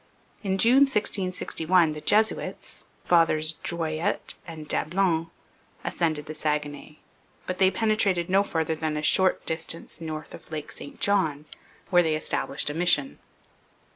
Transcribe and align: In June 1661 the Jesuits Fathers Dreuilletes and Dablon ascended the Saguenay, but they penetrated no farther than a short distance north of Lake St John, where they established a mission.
In 0.41 0.57
June 0.57 0.85
1661 0.89 1.91
the 1.91 2.01
Jesuits 2.01 2.87
Fathers 3.03 3.51
Dreuilletes 3.63 4.33
and 4.47 4.67
Dablon 4.67 5.29
ascended 5.83 6.25
the 6.25 6.33
Saguenay, 6.33 6.95
but 7.45 7.59
they 7.59 7.69
penetrated 7.69 8.27
no 8.27 8.41
farther 8.41 8.73
than 8.73 8.97
a 8.97 9.03
short 9.03 9.45
distance 9.45 10.01
north 10.01 10.33
of 10.33 10.49
Lake 10.49 10.71
St 10.71 10.99
John, 10.99 11.45
where 11.91 12.01
they 12.01 12.15
established 12.15 12.71
a 12.71 12.73
mission. 12.73 13.19